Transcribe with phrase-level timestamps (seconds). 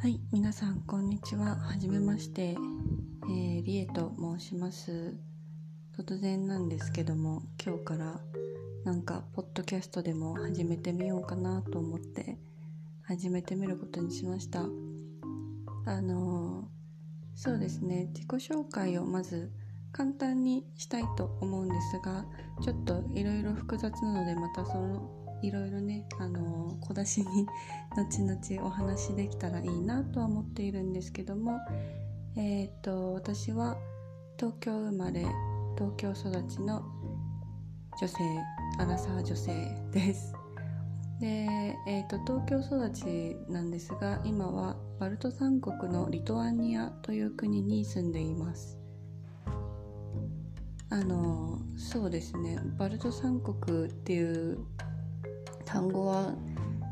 [0.00, 1.56] はい、皆さんこんにちは。
[1.56, 5.16] はじめまして、えー、リエと申します。
[5.98, 8.20] 突然なんですけども、今日から
[8.84, 12.38] なんかポッドキャストでも始めてみようかなと思って
[13.02, 14.60] 始めてみることにしました。
[15.86, 16.78] あのー
[17.34, 19.50] そうですね、自己紹介をまず
[19.90, 22.24] 簡単にしたいと思うんですが、
[22.62, 27.46] ちょっといろいろ複雑なのでまたそのいろいろね、あの小出しに
[27.96, 31.58] 後々お話できたらいいなとは思っているんですけども
[32.36, 33.76] えっ、と私は
[34.36, 35.26] 東京生まれ
[35.76, 36.82] 東京育ちの
[38.00, 38.16] 女性
[38.78, 40.32] アラサー女性です。
[41.20, 41.26] で、
[41.88, 48.78] えー、と東京育ちなんですが今はバルト三国のリトアニアという国に住んでいます。
[50.90, 54.58] あのそうですねバルト三国っていう
[55.68, 56.32] 単語は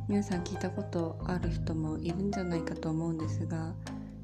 [0.06, 3.72] 皆さん聞いたことある人もいるんじゃないかと思うんですが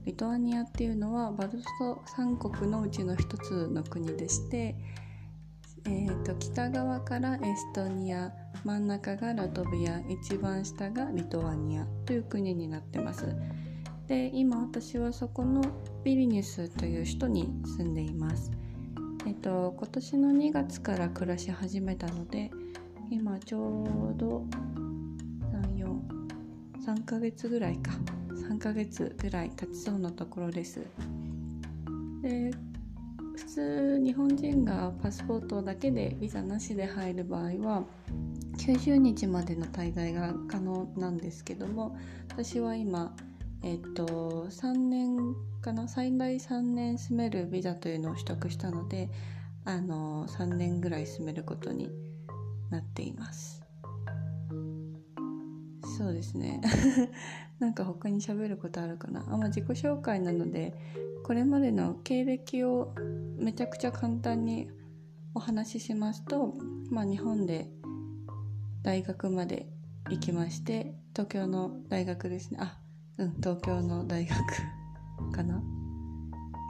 [0.05, 4.77] リトアニアっていうのはバルト三国のうちの一つの国でして、
[5.87, 8.31] えー、と北側からエストニア
[8.63, 13.35] 真ん中がラトビア一番下がリトアニアという国になってます。
[14.07, 15.63] で今私はそこの
[16.05, 18.51] ビリニュスという首都に住んでいます。
[19.27, 22.51] えっ、と今年の2月から暮らし始めたので
[23.13, 24.47] 今ちょうど
[26.83, 27.93] 343ヶ月ぐらいか。
[28.31, 30.85] 3ヶ月ぐらい経ちそうなところです。
[32.23, 32.51] で
[33.37, 37.85] 普通日本人がパスポートだけでビザなしで入る場合は
[38.59, 41.97] 90日までの滞在が可能なんですけども
[42.29, 43.15] 私は今
[43.63, 45.87] えっと3年かな？
[45.87, 49.11] 最大3年住めるビザというのを取得したので
[49.65, 51.91] あの3年ぐらい住めることに
[52.73, 53.63] なっています。
[55.99, 56.61] そうですね。
[57.61, 59.23] なんか他に喋ることあるかな？
[59.29, 60.75] あ、まあ、自己紹介なので
[61.23, 62.95] これまでの経歴を
[63.37, 64.69] めちゃくちゃ簡単に
[65.35, 66.55] お話ししますと、
[66.91, 67.71] まあ、日本で
[68.83, 69.69] 大学まで
[70.11, 72.59] 行きまして東京の大学ですね。
[72.61, 72.79] あ
[73.19, 74.39] うん東京の大学
[75.33, 75.63] かな？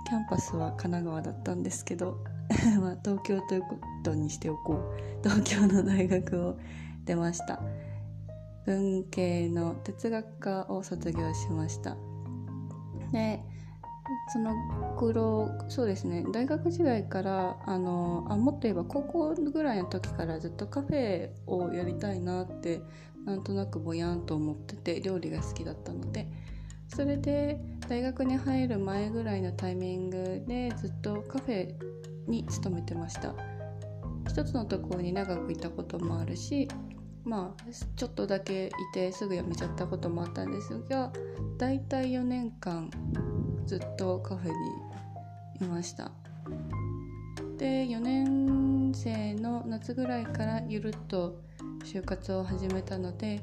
[0.09, 2.23] キャンパスは神奈川だったんですけど
[2.81, 4.79] まあ東京ということにしておこう。
[5.23, 6.59] 東京の大学を
[7.05, 7.61] 出ました。
[8.67, 11.97] 文系の哲学科を卒業しました。
[13.13, 13.41] で
[14.33, 14.53] その
[14.97, 16.25] 頃そうですね。
[16.33, 22.81] 大学時代からあのあもっと言えば高校ぐらいの時からずっとカフェをやりたいなって
[23.25, 26.29] なんとなくぼやんと思ってて料理が好きだったので。
[26.95, 31.75] それで大学に入る前ぐらいのタイミングでずっとカフェ
[32.27, 33.35] に勤めてました。
[34.29, 36.69] 一つのところに長くいたこともあるし
[37.25, 37.65] まあ
[37.97, 41.13] ちょっとだけいてすぐ辞めちゃったこともあったんですが
[41.59, 42.91] だいたい4年間
[43.67, 44.53] ずっとカフェ
[45.61, 46.11] にいました。
[47.59, 51.41] で4年生の夏ぐらいからゆるっと
[51.85, 53.41] 就活を始めたので、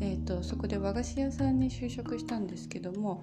[0.00, 3.22] えー、とそこで和菓子屋さんに就職したんですけども、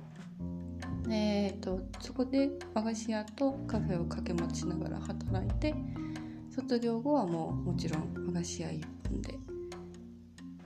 [1.12, 5.76] えー、とそこで和菓子屋とカフェを掛け持ちながら働いて
[6.50, 9.38] 卒業後はもうもちろん和菓子屋一本で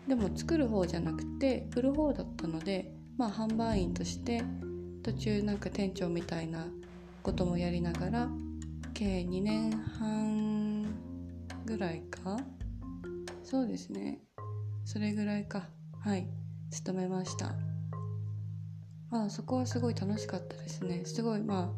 [0.08, 4.44] でも作る方じゃなくて売る方だったのでまあ販売員として
[5.02, 6.68] 途中なんか店長みたいな
[7.24, 8.30] こともやりながら
[8.94, 10.86] 計2年半
[11.66, 12.38] ぐらいか？
[13.44, 14.20] そうですね。
[14.86, 15.68] それぐらいか。
[16.00, 16.28] はい。
[16.72, 17.75] 勤めました。
[19.16, 21.04] まあそこはすごい楽しかったですね。
[21.06, 21.74] すごいま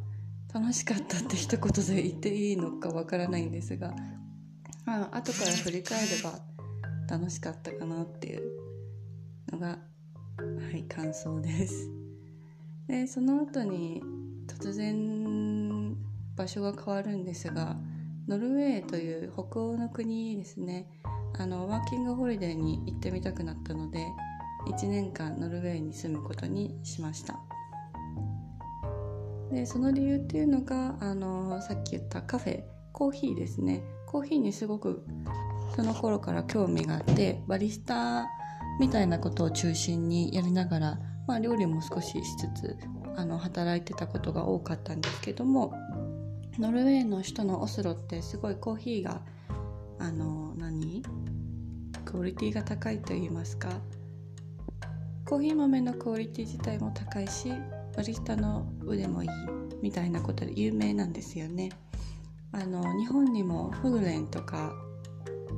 [0.52, 3.94] あ楽しかったって一言で言っていいのかわからないんですが。
[4.86, 6.40] まあ後から振り返れば
[7.08, 8.42] 楽しかったかなっていう
[9.52, 9.78] のがは
[10.75, 11.92] い感想です。
[12.88, 14.02] でその後に
[14.48, 15.96] 突然
[16.36, 17.78] 場所が変わるんですが
[18.28, 20.88] ノルウェーという北欧の国ですね。
[21.38, 24.07] あのワーキングホリデーに行ってみたくなったので
[24.69, 27.40] 1年間ノルウェーに住むことにしました。
[29.52, 33.81] でその理由っていうのがあのさっき言ったカフェコーヒーですね。
[34.06, 35.06] コーヒーにすごく
[35.75, 38.28] その頃から興味があってバリスタ
[38.80, 42.78] みたいなことを中心にやりながら、まあ、料理も少ししつつ
[43.16, 45.74] あの働いてたことが多かったんですけども
[46.60, 49.22] ノルウェーの首都のオスロってすごいコーヒーが
[50.00, 51.04] あの何？
[52.06, 53.69] クオリティが高いと言いますか
[55.27, 57.51] コーヒー豆のクオリティ自体も高いし
[57.97, 59.29] バリスタの腕もいい
[59.81, 61.69] みたいなことで有名なんですよね。
[62.53, 64.71] あの日本にもフグレンとか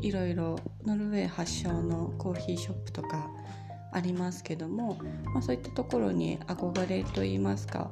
[0.02, 0.58] いろいろ
[0.88, 3.30] ノルウェー発祥のコーヒーショップとか
[3.94, 4.98] ありますけども、
[5.34, 7.92] まあ、そういったところに憧れといいますか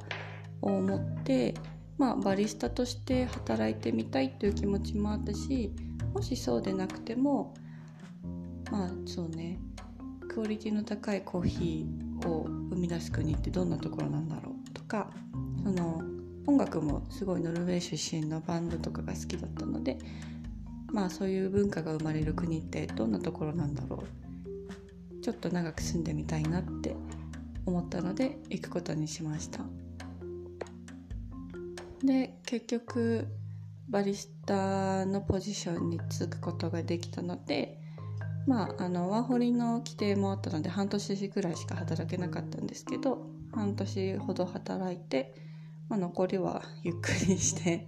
[0.60, 1.54] を持って、
[1.96, 5.72] まあ、バリスタとして働いてみたいという気持ちもあったし
[6.12, 7.54] もしそうでなくても
[8.72, 9.60] まあそうね
[10.38, 15.10] クオリティの高いコーヒーを生み出す国ってどんなところなんだろうとか
[15.64, 16.00] その
[16.46, 19.98] 音楽もすごいノルウェー出身のバンドとかが好きだったので
[20.92, 25.20] まあそういう文化が生まれる国ってどんなところなんだろう。
[25.22, 26.94] ちょっと長く住んでみたいなって
[27.66, 29.64] 思ったので行くことにしました。
[32.04, 33.26] で結局
[33.88, 37.77] バリスタのポジションに就くことができたので
[38.48, 45.34] まああのワーホリの規定もあったので半年ぐらいしか働けなかったんですけど半年ほど働いて、
[45.90, 47.86] まあ、残りはゆっくりして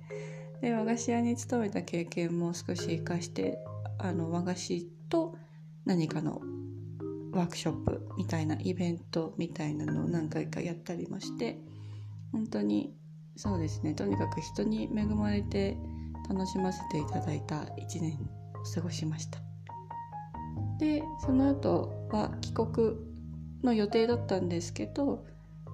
[0.60, 3.58] で和菓子屋に勤めた経験も少し生かして
[3.98, 5.34] あの和菓子と
[5.86, 6.42] 何かの
[7.32, 11.58] ワークショップみたいなイベントみたいなのを何回かやったりもして
[12.32, 12.92] 本当に
[13.34, 15.78] そうですねとにかく人に恵まれて
[16.28, 19.49] 楽しませていただいた1年を過ごしました。
[20.80, 22.96] でその後は帰国
[23.62, 25.04] の予定だったんですけど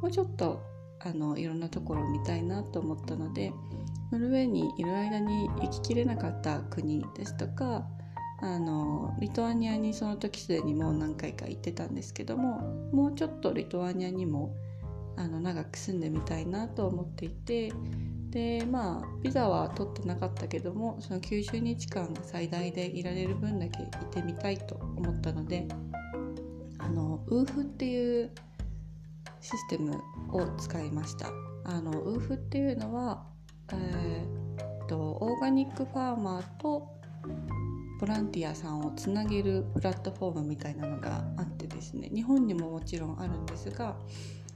[0.03, 0.61] もうちょっと
[0.99, 3.53] あのいろんなところを見たいなと思ったので
[4.11, 7.87] ノルウェーにいる間に行ききれなかった国ですとか
[8.43, 12.61] あのリトアニアにその時すでにもう何回か行ってたんですけども
[12.93, 14.55] もうちょっとリトアニアにも
[15.17, 17.73] あの長く住んでみたいなと思っていて
[18.36, 25.66] でまあビザは取ってなかったけどもその90日間最大でいられる分だけいてみたいと思ったので
[26.76, 28.30] あのウーフっていう
[29.40, 30.02] システム
[30.32, 31.30] を使いました。
[31.64, 33.24] あのウーフっていうのは、
[33.72, 36.86] えー、とオーガニックファーマーと
[37.98, 43.96] ボランティアさんをつなげるプラットフォームみたいなのがあってですね日本にももちろんあるんですが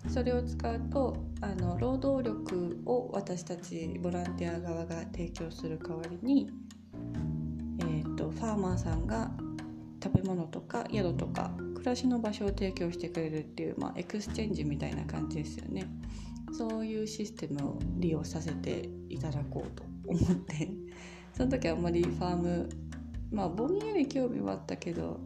[0.09, 6.51] それを使うとあの労働力を私たちボランティア側が提供する代わりに、
[7.81, 9.31] えーと、ファーマーさんが
[10.03, 15.87] 食べ物とか宿とか暮らしの場所を提供してくれるっていう、まあ、 exchange みたいな感じですよね。
[16.53, 20.69] そういうシステムを利用させていただこうと思って。
[21.33, 22.69] その時あんまりファーム
[23.31, 25.21] まあぼんやり興味はあったけど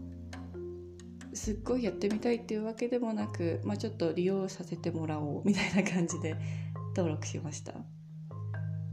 [1.34, 6.36] すっごいやってみたいっていうわけでもなく、まあ、ちょっと利用させてもらおうみたいな感じで
[6.96, 7.74] 登録しました。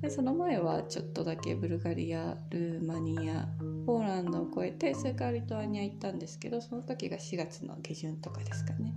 [0.02, 3.48] でその前はちょっとだけブルガリアルーマニア
[3.86, 8.96] ポーランドを越えてそれからリトアニア行ったんですけどその時が4月の下旬とかですかね。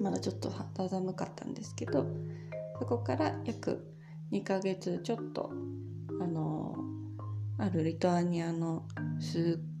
[0.00, 2.06] まだちょっと肌寒かったんですけど
[2.78, 3.84] そこから約
[4.30, 5.52] 2ヶ月ちょっと
[6.20, 6.76] あの
[7.58, 8.84] あるリトアニアの
[9.20, 9.71] すっ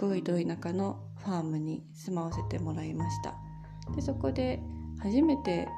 [0.00, 3.34] ごいど田舎のファームに住まわせてもらいました。
[3.94, 4.60] でそこで
[5.00, 5.68] 初めて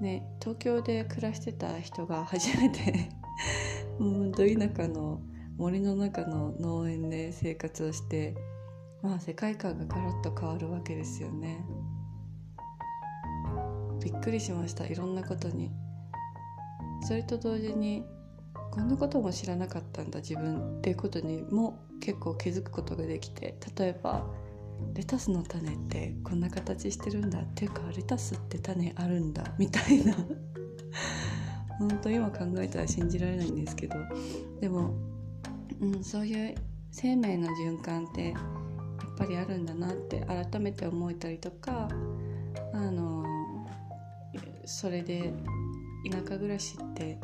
[0.00, 3.10] ね東京で暮らしてた人が初めて
[3.98, 5.20] もうど田舎の
[5.58, 8.34] 森の中の農園で生活をして
[9.02, 11.64] まあ世界観がガラッと変わるわけですよね。
[14.02, 15.70] びっくりしましたいろんなことに。
[17.02, 18.04] それと同時に
[18.76, 24.26] こんなことも知らなかったんだ自分っていうことにも結構気づくことができて例えば
[24.92, 30.14] レタスの種ってこんな形してるんだっていうかレタスって種あるんだみたいな。
[31.78, 33.94] 本当今考えたら信じられないんですけど。
[34.60, 34.94] でも、
[35.80, 36.54] うん、そういう
[36.90, 38.40] 生命の循環ってやっ
[39.16, 41.88] ぱりあるんだなって改めて思えたりとか
[42.74, 43.24] あの
[44.66, 45.32] それで
[46.10, 47.18] 田舎暮らしって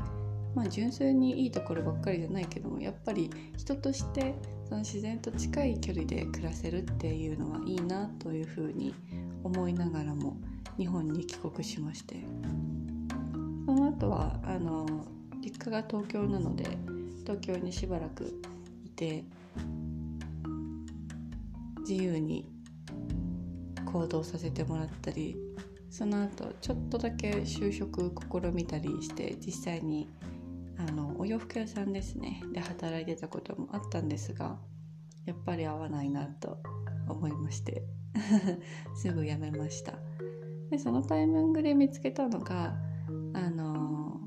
[0.55, 4.35] まあ純粋にいいところばっかりじゃないけどもやっぱり人として
[4.69, 8.95] その自然と近い距離で暮らせるっていうのはいいなというふうに
[9.43, 10.37] 思いながらも
[10.77, 12.17] 日本に帰国しまして。
[13.65, 14.87] その後はあの
[15.43, 16.65] 実家が東京なので
[17.23, 18.43] 東京にしばらく
[18.85, 19.25] いて
[21.81, 22.45] 自由に
[23.87, 25.37] 行動させてもらったり
[25.89, 30.09] その後ちょっとだけ就職試みたりして実際に
[30.89, 32.43] あのお洋服屋さんですね。
[32.53, 34.59] で働いてたこともあったんですが
[35.25, 36.59] やっぱり合わないなと
[37.09, 37.85] 思いまして
[38.97, 39.99] すぐ辞めました。
[40.71, 42.77] でそのタイミングで見つけたのが
[43.35, 44.21] あの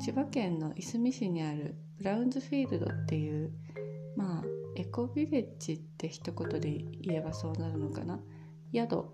[0.00, 3.52] 千葉県のいすみ市にあるブラウンズフィールドっていう
[4.16, 4.44] まあ
[4.76, 8.20] エコビレッジって一言で言えばそうなるのかな。
[8.72, 9.06] 宿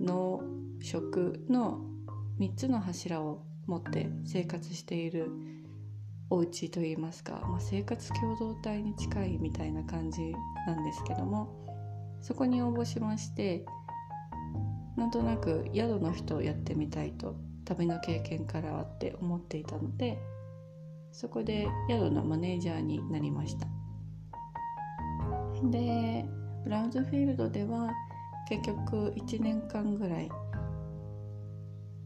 [0.00, 0.42] 農
[0.80, 1.84] 食の
[2.38, 5.30] 3つの柱を持って生活している
[6.30, 10.34] お家といいますか、まあ、生活共同体に近いみたいな感じ
[10.66, 11.48] なんですけども
[12.20, 13.64] そこに応募しまして
[14.96, 20.18] なんとなく宿の人をやってみたいと旅の経験からはって思っていたので
[21.12, 23.66] そこで宿のマネージャーになりました。
[25.70, 26.24] で
[26.64, 27.90] ブラウンズフィールドでは
[28.48, 30.28] 結局1年間ぐらい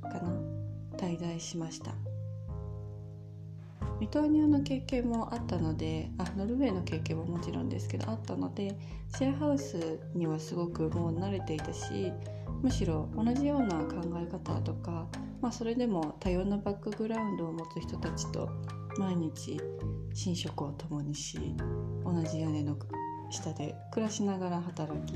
[0.02, 0.30] かな
[0.96, 2.07] 滞在しました。
[4.00, 8.76] リトアニアの経験もあったのであノルウェーの経験ももちろんですけどあったので
[9.16, 12.12] シェアハウスにはすごくもう慣れていたし
[12.62, 15.06] むしろ同じような考え方とか、
[15.40, 18.48] まあ、それでも多様なバックグラウンドを持つ人たちと
[18.98, 19.60] 毎日
[20.26, 21.38] 寝食を共にし
[22.04, 22.76] 同じ屋根の
[23.30, 25.14] 下で暮らしながら働き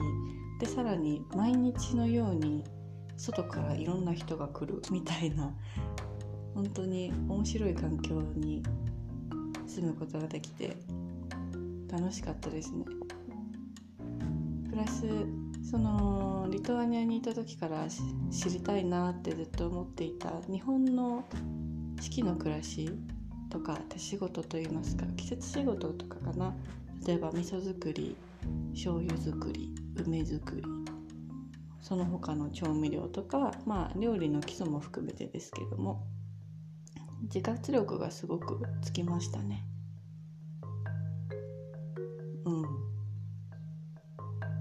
[0.60, 2.64] でさらに毎日のように
[3.16, 5.54] 外からいろんな人が来るみたいな
[6.54, 8.62] 本当に面白い環境に
[9.66, 10.76] 住むことができて
[11.90, 12.84] 楽しかったですね。
[14.70, 15.06] プラス
[15.62, 17.86] そのリトアニアにいた時から
[18.30, 21.24] 知りたいなってずっと思っていた日本の
[22.00, 22.90] 四季の暮らし
[23.50, 26.54] とか手仕事といいますか季節仕事とかかな
[27.06, 28.16] 例えば味噌作り
[28.72, 30.62] 醤油作り梅作り
[31.80, 36.04] その他の調味料とかまあ料理の基礎も含めてですけども
[37.22, 39.64] 自活力がすごくつきましたね。
[42.44, 42.64] うん。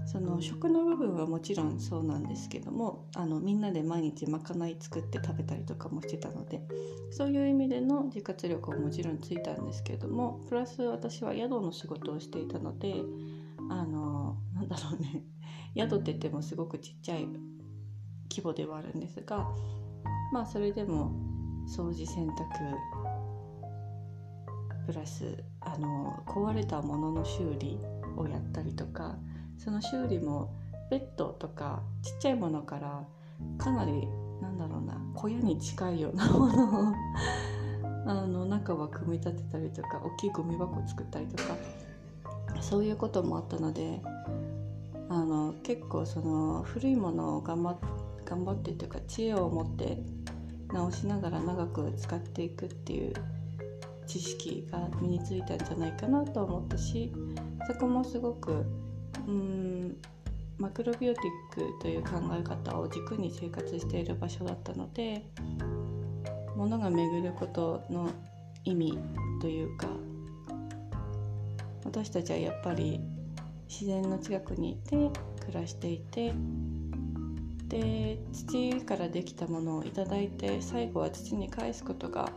[0.06, 6.60] その食の部分はもちろんそうなんですけどもあのみんなで毎日まかない作って食べたりとかもしてたので
[7.10, 12.94] そういう意味での自活力はもちろんついたんですけどもプラス私は宿の仕事をしていたので
[13.70, 15.24] あのなんだろうね。
[15.74, 17.26] 宿って言ってもすごくちっちゃい
[18.30, 19.48] 規模ではあるんですが
[20.30, 21.31] まあそれでも
[21.66, 22.32] 掃除洗濯
[24.86, 27.78] プラスあの壊れたものの修理
[28.16, 29.16] をやったりとか
[29.56, 30.54] その修理も
[30.90, 33.04] ベッドとかちっちゃいものから
[33.58, 34.08] かなり
[34.40, 36.92] なんだろうな小屋に近いようなものを
[38.04, 41.56] あの中は組み立てたりとか大きいゴミ箱作ったりとか
[42.60, 44.02] そういうこともあったので
[45.08, 47.76] あの結構その古いものを頑張
[48.24, 50.02] 頑張ってというか知恵を持って
[50.72, 53.12] 直しながら長く使っていくっていう
[54.06, 57.12] 知識が身についたんじゃないかなと思ったし
[57.66, 58.64] そこもすごく
[59.26, 59.96] うん
[60.58, 65.24] マクロビオティックという考え方を軸に生活している場所だったので
[66.56, 68.10] 物が巡ることの
[68.64, 68.98] 意味
[69.40, 69.88] というか
[71.84, 73.00] 私たちはやっぱり
[73.68, 75.10] 自然の近くにいて
[75.46, 76.32] 暮らしていて
[77.72, 82.30] で土からできたものを頂いて最後は土に返すことが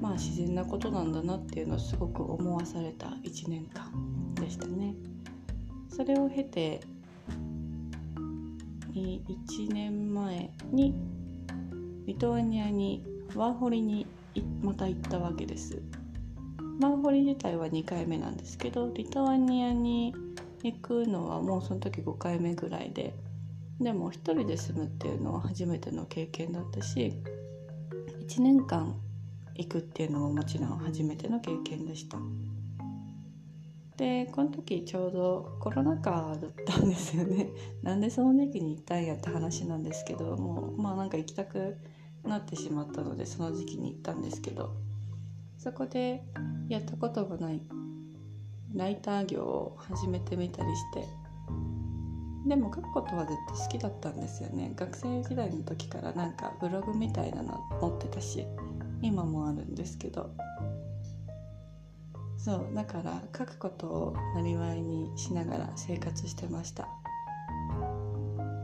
[0.00, 4.96] まあ自然なことなんだなっていうのをすごく思わされた1年間でしたね。
[5.88, 6.80] それを経て
[8.92, 10.96] 1年前に
[12.06, 13.04] リトアニアに
[13.36, 14.04] ワーホリに
[14.62, 15.80] また行ったわけです。
[16.80, 20.12] ワーホリ自体は2回目なんですけどリトアニアに
[20.64, 23.14] 行くのはもうその時5回目ぐらいで
[23.80, 27.14] でも一人で住むっていうのは初めての経験だったし
[28.28, 28.94] 1年間
[29.54, 32.18] 行くっていうのももちろん初めての経験でした。
[33.96, 37.50] でこの時ちょうどコロナ禍だったんですよね。
[37.82, 41.76] なんでその時期に行ったんやって話なんですけどもうまあなんか行きたく
[42.24, 44.74] なってしまったのでその時期に行ったんですけど
[45.58, 46.24] そこで
[46.68, 47.60] やったことがない
[48.74, 51.04] ライター業を始めてみたりして
[52.46, 54.72] でも書くことはずっと好きだったんですよね。
[54.74, 58.46] 学生時代の時からなんかブログみたいなの持ってたし
[59.02, 60.30] 今もあるんですけど。
[62.42, 66.88] そうだから書くことをなりわいにしながら生活してました。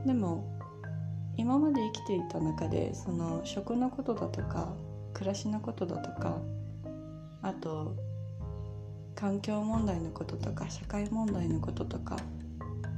[0.06, 0.56] でも
[1.36, 4.72] 今まで生きていた中でその食のことだとか
[5.12, 6.38] 暮らしのことだとか
[7.42, 7.94] あと
[9.14, 12.16] 環境問題のこととか社会問題のこととか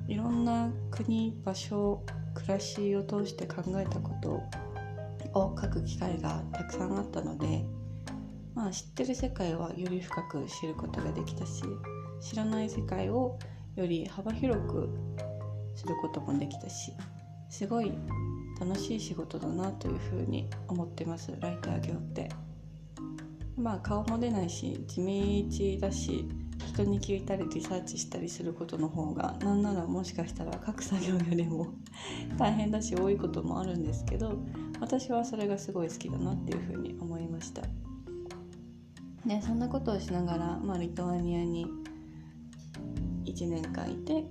[0.09, 2.03] いろんな国場所
[2.35, 4.41] 暮らしを通して考えたこと
[5.39, 7.67] を書く機会がたくさんあったので、
[8.55, 11.63] まあ、知ってる世界はより深く知ることができたし
[12.21, 13.39] 知らない世界を
[13.77, 14.89] より幅広く
[15.77, 16.93] することもできたし
[17.51, 17.93] すごい
[18.59, 22.29] 楽しい仕事だなというふうに思ってますライター業って。
[23.59, 25.01] まあ顔も出ないし地
[25.81, 26.29] 道だし
[26.79, 31.73] 人に聞いたりリサーチしたりすることの方がなんならもしかしたら書く作業よりも
[32.39, 34.39] 大変だし多いこともあるんですけど
[34.79, 37.63] 私はそれがすごい好きだなっていうふうに思いました。
[39.27, 41.67] でそんなことをしながら、まあ、リトアニアに
[43.25, 44.25] 1年間いて、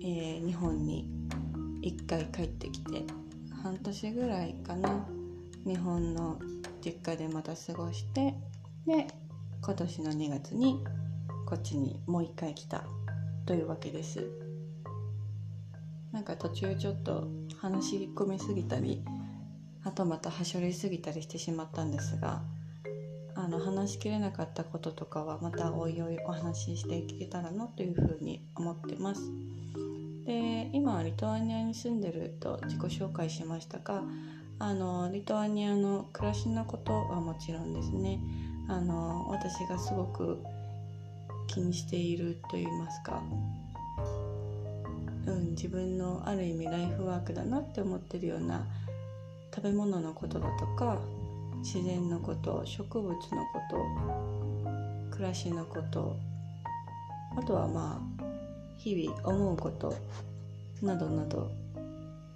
[0.00, 1.08] えー、日本に
[1.82, 3.04] 1回帰ってきて
[3.62, 5.06] 半年ぐらいかな
[5.64, 6.38] 日本の
[6.84, 8.34] 実家でまた過ごして
[8.84, 9.06] で
[9.62, 10.82] 今年の2月に
[11.46, 12.84] こっちにもう一回来た
[13.44, 14.26] というわけです。
[16.12, 19.04] なんか途中ちょっと話し込みすぎたり
[19.84, 22.42] あとまたはしょりすぎたりしてしまったんですが
[23.34, 29.20] あの話しきれなかったこととかはまたおいおいお話ししていけたらなというふうに思ってます。
[30.26, 34.02] で今リトアニアに住んでると自己紹介しましたが
[34.58, 38.20] あのリトアニアの暮らしのことはもちろんですね。
[38.70, 40.38] あの私がすごく
[41.48, 43.20] 気にしていると言いますか、
[45.26, 48.64] うん、自分のある意味ライフワークだなって思ってるような
[49.52, 50.98] 食べ物のことだとか
[51.58, 53.26] 自然のこと植物のこ
[53.68, 56.16] と暮らしのこと
[57.36, 58.24] あとはまあ
[58.78, 59.92] 日々思うこと
[60.80, 61.50] などなど。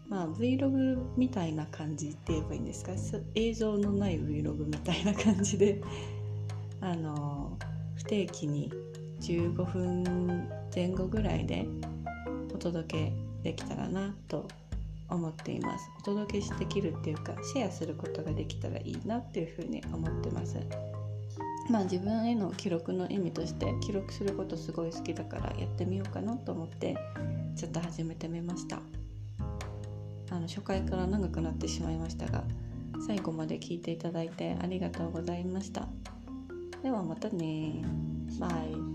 [0.07, 2.93] まあ Vlog みたいな感じって言えばいいんですか？
[3.35, 5.81] 映像のない Vlog みたいな感じで
[6.85, 7.59] あの
[7.97, 8.71] 不定期に
[9.23, 11.67] 15分前後ぐらいで
[12.55, 13.13] お届け
[13.43, 14.47] できたらなと
[15.09, 15.91] 思っています。
[15.99, 20.59] お届けできるっていうかシェアすることができたらいいなっていうふうに思ってます。
[21.71, 26.95] まあ自分への記録の意味として記録することすごい好きだからやってみようかなと思って
[27.57, 28.81] ちょっと始めてみました。
[30.31, 32.45] あの初回から長くなってしまいましたが
[33.07, 35.89] 最後まで聞いていただいてありがとうございました。
[36.85, 37.83] ではまたね
[38.39, 38.94] バイ